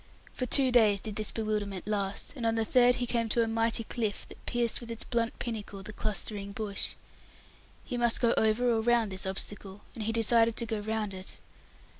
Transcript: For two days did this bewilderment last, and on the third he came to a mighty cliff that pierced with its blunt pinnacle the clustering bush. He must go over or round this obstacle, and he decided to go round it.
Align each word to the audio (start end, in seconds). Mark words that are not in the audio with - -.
For 0.33 0.47
two 0.47 0.71
days 0.71 0.99
did 0.99 1.15
this 1.15 1.29
bewilderment 1.29 1.85
last, 1.85 2.33
and 2.35 2.43
on 2.47 2.55
the 2.55 2.65
third 2.65 2.95
he 2.95 3.05
came 3.05 3.29
to 3.29 3.43
a 3.43 3.47
mighty 3.47 3.83
cliff 3.83 4.25
that 4.29 4.43
pierced 4.47 4.81
with 4.81 4.89
its 4.89 5.03
blunt 5.03 5.37
pinnacle 5.37 5.83
the 5.83 5.93
clustering 5.93 6.53
bush. 6.53 6.95
He 7.83 7.97
must 7.97 8.19
go 8.19 8.33
over 8.35 8.67
or 8.71 8.81
round 8.81 9.11
this 9.11 9.27
obstacle, 9.27 9.81
and 9.93 10.01
he 10.05 10.11
decided 10.11 10.55
to 10.55 10.65
go 10.65 10.79
round 10.79 11.13
it. 11.13 11.39